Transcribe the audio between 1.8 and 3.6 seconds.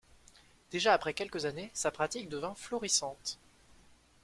pratique devint florissante.